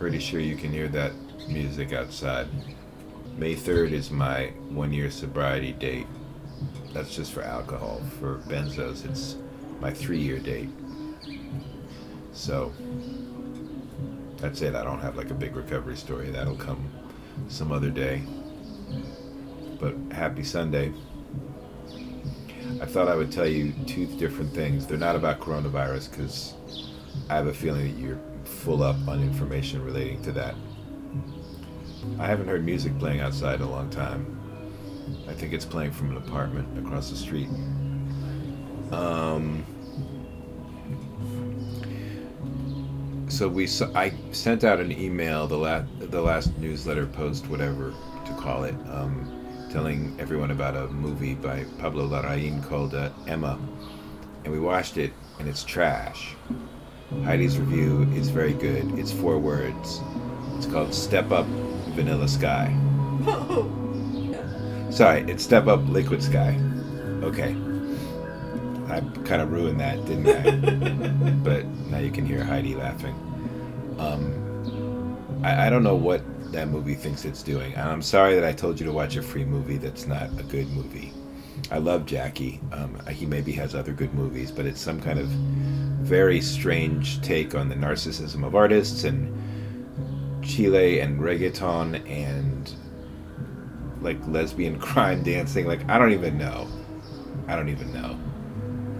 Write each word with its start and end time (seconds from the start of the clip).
pretty 0.00 0.18
sure 0.18 0.40
you 0.40 0.56
can 0.56 0.72
hear 0.72 0.88
that 0.88 1.12
music 1.46 1.92
outside. 1.92 2.48
May 3.36 3.54
3rd 3.54 3.92
is 3.92 4.10
my 4.10 4.46
one 4.70 4.94
year 4.94 5.10
sobriety 5.10 5.72
date. 5.72 6.06
That's 6.94 7.14
just 7.14 7.32
for 7.32 7.42
alcohol. 7.42 8.00
For 8.18 8.38
benzos, 8.48 9.04
it's 9.04 9.36
my 9.78 9.92
three 9.92 10.18
year 10.18 10.38
date. 10.38 10.70
So 12.32 12.72
that's 14.38 14.62
it. 14.62 14.74
I 14.74 14.84
don't 14.84 15.00
have 15.00 15.16
like 15.16 15.30
a 15.30 15.34
big 15.34 15.54
recovery 15.54 15.96
story. 15.96 16.30
That'll 16.30 16.56
come 16.56 16.90
some 17.48 17.70
other 17.70 17.90
day. 17.90 18.22
But 19.78 19.94
happy 20.12 20.44
Sunday. 20.44 20.94
I 22.80 22.86
thought 22.86 23.08
I 23.08 23.16
would 23.16 23.30
tell 23.30 23.46
you 23.46 23.74
two 23.86 24.06
different 24.06 24.54
things. 24.54 24.86
They're 24.86 24.96
not 24.96 25.14
about 25.14 25.40
coronavirus 25.40 26.10
because 26.10 26.54
I 27.30 27.34
have 27.34 27.46
a 27.46 27.54
feeling 27.54 27.84
that 27.94 28.02
you're 28.02 28.18
full 28.42 28.82
up 28.82 28.96
on 29.06 29.22
information 29.22 29.84
relating 29.84 30.20
to 30.22 30.32
that. 30.32 30.56
I 32.18 32.26
haven't 32.26 32.48
heard 32.48 32.64
music 32.64 32.98
playing 32.98 33.20
outside 33.20 33.60
in 33.60 33.62
a 33.62 33.70
long 33.70 33.88
time. 33.88 34.36
I 35.28 35.34
think 35.34 35.52
it's 35.52 35.64
playing 35.64 35.92
from 35.92 36.10
an 36.10 36.16
apartment 36.16 36.84
across 36.84 37.08
the 37.08 37.16
street. 37.16 37.46
Um, 38.90 39.64
so 43.28 43.46
we 43.48 43.68
I 43.94 44.12
sent 44.32 44.64
out 44.64 44.80
an 44.80 44.90
email 44.90 45.46
the 45.46 45.56
last 45.56 45.86
the 46.00 46.20
last 46.20 46.58
newsletter 46.58 47.06
post 47.06 47.46
whatever 47.46 47.94
to 48.26 48.32
call 48.40 48.64
it 48.64 48.74
um, 48.88 49.68
telling 49.70 50.16
everyone 50.18 50.50
about 50.50 50.74
a 50.74 50.88
movie 50.88 51.34
by 51.34 51.64
Pablo 51.78 52.08
Larraín 52.08 52.60
called 52.68 52.96
uh, 52.96 53.10
Ema 53.28 53.56
and 54.44 54.52
we 54.52 54.58
watched 54.58 54.96
it 54.96 55.12
and 55.38 55.48
it's 55.48 55.62
trash 55.62 56.34
Heidi's 57.24 57.58
review 57.58 58.02
is 58.14 58.28
very 58.28 58.52
good 58.52 58.98
it's 58.98 59.12
four 59.12 59.38
words 59.38 60.00
it's 60.56 60.66
called 60.66 60.94
Step 60.94 61.30
Up 61.30 61.46
Vanilla 61.94 62.28
Sky 62.28 62.74
sorry 64.90 65.22
it's 65.22 65.42
Step 65.42 65.66
Up 65.66 65.80
Liquid 65.88 66.22
Sky 66.22 66.58
okay 67.22 67.56
I 68.90 69.00
kind 69.24 69.40
of 69.40 69.52
ruined 69.52 69.78
that, 69.78 70.04
didn't 70.04 70.28
I? 70.28 71.08
but 71.44 71.64
now 71.88 71.98
you 71.98 72.10
can 72.10 72.26
hear 72.26 72.42
Heidi 72.42 72.74
laughing. 72.74 73.14
Um, 73.98 75.44
I, 75.44 75.66
I, 75.66 75.70
don't 75.70 75.84
know 75.84 75.94
what 75.94 76.22
that 76.52 76.68
movie 76.68 76.94
thinks 76.94 77.24
it's 77.24 77.42
doing. 77.42 77.72
And 77.74 77.88
I'm 77.88 78.02
sorry 78.02 78.34
that 78.34 78.44
I 78.44 78.52
told 78.52 78.80
you 78.80 78.86
to 78.86 78.92
watch 78.92 79.16
a 79.16 79.22
free 79.22 79.44
movie 79.44 79.76
that's 79.76 80.06
not 80.06 80.28
a 80.38 80.42
good 80.42 80.68
movie. 80.70 81.12
I 81.70 81.78
love 81.78 82.06
Jackie. 82.06 82.60
Um, 82.72 83.00
he 83.10 83.26
maybe 83.26 83.52
has 83.52 83.74
other 83.74 83.92
good 83.92 84.14
movies, 84.14 84.50
but 84.50 84.66
it's 84.66 84.80
some 84.80 85.00
kind 85.00 85.18
of 85.18 85.28
very 85.28 86.40
strange 86.40 87.20
take 87.22 87.54
on 87.54 87.68
the 87.68 87.74
narcissism 87.74 88.46
of 88.46 88.54
artists 88.54 89.04
and 89.04 89.36
Chile 90.44 91.00
and 91.00 91.20
reggaeton 91.20 92.08
and 92.08 92.72
like 94.00 94.18
lesbian 94.26 94.78
crime 94.80 95.22
dancing. 95.22 95.66
Like, 95.66 95.88
I 95.88 95.98
don't 95.98 96.12
even 96.12 96.38
know. 96.38 96.68
I 97.46 97.56
don't 97.56 97.68
even 97.68 97.92
know 97.92 98.18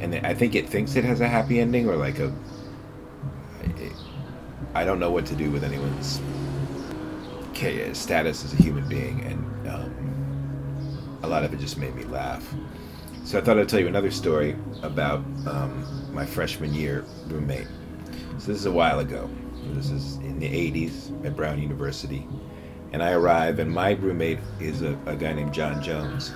and 0.00 0.14
I 0.26 0.34
think 0.34 0.54
it 0.54 0.68
thinks 0.68 0.96
it 0.96 1.04
has 1.04 1.20
a 1.20 1.28
happy 1.28 1.60
ending 1.60 1.88
or 1.88 1.96
like 1.96 2.18
a. 2.18 2.32
I 4.74 4.84
don't 4.84 5.00
know 5.00 5.10
what 5.10 5.26
to 5.26 5.34
do 5.34 5.50
with 5.50 5.64
anyone's 5.64 6.20
status 7.92 8.44
as 8.44 8.54
a 8.54 8.56
human 8.56 8.88
being, 8.88 9.20
and 9.22 9.68
um, 9.68 10.29
a 11.22 11.28
lot 11.28 11.44
of 11.44 11.52
it 11.52 11.60
just 11.60 11.78
made 11.78 11.94
me 11.94 12.04
laugh. 12.04 12.54
So 13.24 13.38
I 13.38 13.40
thought 13.40 13.58
I'd 13.58 13.68
tell 13.68 13.80
you 13.80 13.86
another 13.86 14.10
story 14.10 14.56
about 14.82 15.18
um, 15.46 16.12
my 16.12 16.26
freshman 16.26 16.74
year 16.74 17.04
roommate. 17.28 17.68
So 18.38 18.46
this 18.48 18.58
is 18.58 18.66
a 18.66 18.72
while 18.72 19.00
ago. 19.00 19.28
This 19.74 19.90
is 19.90 20.16
in 20.16 20.38
the 20.38 20.48
80s 20.48 21.24
at 21.24 21.36
Brown 21.36 21.60
University. 21.60 22.26
And 22.92 23.02
I 23.02 23.12
arrive, 23.12 23.58
and 23.58 23.70
my 23.70 23.92
roommate 23.92 24.40
is 24.58 24.82
a, 24.82 24.98
a 25.06 25.14
guy 25.14 25.32
named 25.32 25.52
John 25.52 25.82
Jones 25.82 26.32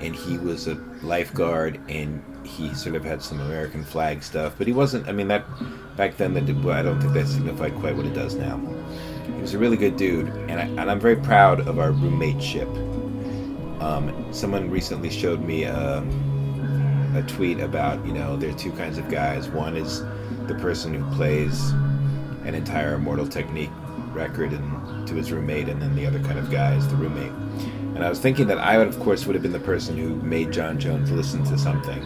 and 0.00 0.14
he 0.14 0.38
was 0.38 0.68
a 0.68 0.74
lifeguard 1.02 1.80
and 1.88 2.22
he 2.46 2.72
sort 2.74 2.94
of 2.94 3.04
had 3.04 3.22
some 3.22 3.40
American 3.40 3.84
flag 3.84 4.22
stuff, 4.22 4.54
but 4.56 4.66
he 4.66 4.72
wasn't. 4.72 5.06
I 5.08 5.12
mean, 5.12 5.28
that 5.28 5.44
back 5.96 6.16
then 6.16 6.34
that 6.34 6.46
did, 6.46 6.62
well, 6.64 6.76
I 6.76 6.82
don't 6.82 7.00
think 7.00 7.12
that 7.14 7.26
signified 7.26 7.74
quite 7.76 7.96
what 7.96 8.06
it 8.06 8.14
does 8.14 8.34
now. 8.34 8.58
He 9.26 9.40
was 9.40 9.54
a 9.54 9.58
really 9.58 9.76
good 9.76 9.96
dude, 9.96 10.28
and, 10.48 10.52
I, 10.52 10.64
and 10.80 10.90
I'm 10.90 11.00
very 11.00 11.16
proud 11.16 11.66
of 11.66 11.78
our 11.78 11.90
roommateship. 11.90 12.87
Um, 13.80 14.32
someone 14.32 14.70
recently 14.70 15.10
showed 15.10 15.40
me 15.42 15.64
a, 15.64 15.98
a 17.14 17.24
tweet 17.26 17.60
about 17.60 18.04
you 18.04 18.12
know 18.12 18.36
there 18.36 18.50
are 18.50 18.58
two 18.58 18.72
kinds 18.72 18.98
of 18.98 19.08
guys. 19.08 19.48
One 19.48 19.76
is 19.76 20.02
the 20.46 20.56
person 20.60 20.94
who 20.94 21.16
plays 21.16 21.70
an 22.44 22.54
entire 22.54 22.94
Immortal 22.94 23.28
Technique 23.28 23.70
record 24.12 24.52
and 24.52 25.06
to 25.06 25.14
his 25.14 25.32
roommate, 25.32 25.68
and 25.68 25.80
then 25.80 25.94
the 25.94 26.06
other 26.06 26.20
kind 26.20 26.38
of 26.38 26.50
guy 26.50 26.74
is 26.74 26.86
the 26.88 26.96
roommate. 26.96 27.32
And 27.94 28.04
I 28.04 28.08
was 28.08 28.18
thinking 28.18 28.46
that 28.48 28.58
I 28.58 28.78
would, 28.78 28.88
of 28.88 28.98
course, 29.00 29.26
would 29.26 29.34
have 29.34 29.42
been 29.42 29.52
the 29.52 29.58
person 29.60 29.96
who 29.96 30.14
made 30.16 30.52
John 30.52 30.78
Jones 30.78 31.10
listen 31.10 31.44
to 31.44 31.58
something. 31.58 32.02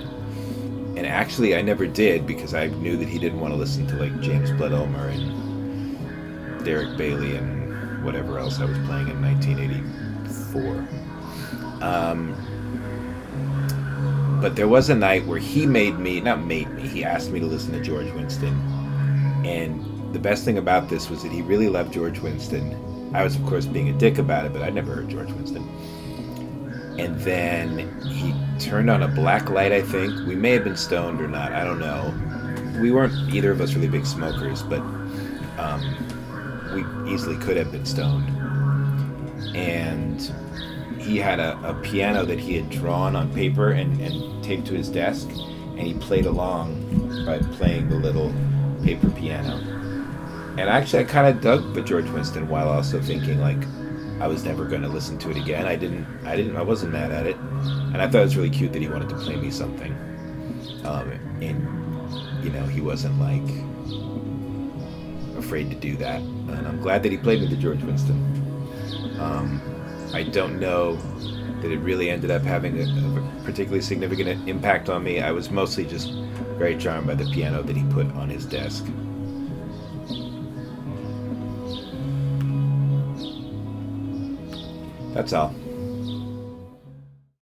And 0.96 1.06
actually, 1.06 1.54
I 1.56 1.62
never 1.62 1.86
did 1.86 2.26
because 2.26 2.54
I 2.54 2.68
knew 2.68 2.96
that 2.96 3.08
he 3.08 3.18
didn't 3.18 3.40
want 3.40 3.52
to 3.52 3.58
listen 3.58 3.86
to 3.88 3.96
like 3.96 4.20
James 4.20 4.50
Blood 4.52 4.72
Ulmer 4.72 5.08
and 5.08 6.64
Derek 6.64 6.96
Bailey 6.96 7.36
and 7.36 8.04
whatever 8.04 8.38
else 8.38 8.60
I 8.60 8.64
was 8.64 8.78
playing 8.86 9.08
in 9.08 9.20
1984. 9.22 11.11
Um, 11.82 12.36
but 14.40 14.56
there 14.56 14.68
was 14.68 14.88
a 14.88 14.94
night 14.94 15.26
where 15.26 15.38
he 15.38 15.66
made 15.66 15.98
me, 15.98 16.20
not 16.20 16.44
made 16.44 16.70
me, 16.70 16.88
he 16.88 17.04
asked 17.04 17.30
me 17.30 17.40
to 17.40 17.46
listen 17.46 17.72
to 17.72 17.80
George 17.80 18.10
Winston. 18.12 18.54
And 19.44 20.14
the 20.14 20.18
best 20.18 20.44
thing 20.44 20.58
about 20.58 20.88
this 20.88 21.10
was 21.10 21.22
that 21.22 21.32
he 21.32 21.42
really 21.42 21.68
loved 21.68 21.92
George 21.92 22.18
Winston 22.20 22.76
I 23.14 23.24
was, 23.24 23.36
of 23.36 23.44
course, 23.44 23.66
being 23.66 23.90
a 23.90 23.92
dick 23.92 24.18
about 24.18 24.46
it, 24.46 24.52
but 24.52 24.62
I'd 24.62 24.74
never 24.74 24.94
heard 24.94 25.08
George 25.08 25.30
Winston. 25.32 25.68
And 26.98 27.18
then 27.20 28.00
he 28.02 28.34
turned 28.58 28.88
on 28.88 29.02
a 29.02 29.08
black 29.08 29.50
light, 29.50 29.72
I 29.72 29.82
think. 29.82 30.26
We 30.26 30.34
may 30.34 30.52
have 30.52 30.64
been 30.64 30.76
stoned 30.76 31.20
or 31.20 31.28
not, 31.28 31.52
I 31.52 31.64
don't 31.64 31.78
know. 31.78 32.80
We 32.80 32.90
weren't 32.90 33.12
either 33.34 33.50
of 33.50 33.60
us 33.60 33.74
really 33.74 33.88
big 33.88 34.06
smokers, 34.06 34.62
but 34.62 34.80
um, 35.58 35.82
we 36.74 37.12
easily 37.12 37.36
could 37.36 37.56
have 37.58 37.70
been 37.70 37.84
stoned. 37.84 38.28
And 39.54 40.32
he 41.02 41.18
had 41.18 41.40
a, 41.40 41.58
a, 41.68 41.74
piano 41.82 42.24
that 42.24 42.38
he 42.38 42.54
had 42.54 42.70
drawn 42.70 43.16
on 43.16 43.32
paper 43.34 43.72
and, 43.72 44.00
and 44.00 44.44
taped 44.44 44.66
to 44.68 44.74
his 44.74 44.88
desk, 44.88 45.28
and 45.28 45.80
he 45.80 45.94
played 45.94 46.26
along 46.26 47.24
by 47.26 47.38
playing 47.56 47.88
the 47.88 47.96
little 47.96 48.32
paper 48.82 49.10
piano 49.10 49.60
and 50.58 50.68
actually 50.68 51.00
I 51.00 51.04
kind 51.04 51.26
of 51.26 51.42
dug 51.42 51.74
the 51.74 51.80
George 51.80 52.08
Winston 52.10 52.48
while 52.48 52.68
also 52.68 53.00
thinking 53.00 53.40
like 53.40 53.58
I 54.20 54.26
was 54.26 54.44
never 54.44 54.66
going 54.66 54.82
to 54.82 54.88
listen 54.88 55.18
to 55.18 55.30
it 55.30 55.36
again. 55.36 55.66
I 55.66 55.74
didn't. 55.74 56.06
I 56.24 56.36
didn't. 56.36 56.56
I 56.56 56.62
wasn't 56.62 56.92
mad 56.92 57.10
at 57.10 57.26
it, 57.26 57.34
and 57.36 57.96
I 57.96 58.06
thought 58.06 58.20
it 58.20 58.24
was 58.24 58.36
really 58.36 58.50
cute 58.50 58.72
that 58.72 58.80
he 58.80 58.86
wanted 58.86 59.08
to 59.08 59.16
play 59.16 59.34
me 59.34 59.50
something. 59.50 59.92
Um, 60.84 61.10
and 61.40 62.44
you 62.44 62.50
know 62.50 62.64
he 62.66 62.80
wasn't 62.80 63.18
like 63.18 63.42
afraid 65.36 65.70
to 65.70 65.76
do 65.76 65.96
that, 65.96 66.20
and 66.20 66.68
I'm 66.68 66.80
glad 66.80 67.02
that 67.02 67.10
he 67.10 67.18
played 67.18 67.40
me 67.40 67.48
the 67.48 67.56
George 67.56 67.82
Winston. 67.82 68.20
Um, 69.18 69.60
I 70.14 70.24
don't 70.24 70.60
know 70.60 70.96
that 71.62 71.70
it 71.70 71.78
really 71.78 72.10
ended 72.10 72.30
up 72.30 72.42
having 72.42 72.78
a, 72.78 72.82
a 72.82 73.44
particularly 73.44 73.80
significant 73.80 74.48
impact 74.48 74.88
on 74.88 75.02
me. 75.02 75.20
I 75.20 75.32
was 75.32 75.50
mostly 75.50 75.84
just 75.84 76.12
very 76.58 76.76
charmed 76.76 77.06
by 77.06 77.14
the 77.14 77.24
piano 77.30 77.62
that 77.62 77.76
he 77.76 77.84
put 77.84 78.06
on 78.12 78.28
his 78.28 78.44
desk. 78.44 78.84
That's 85.14 85.32
all. 85.32 85.54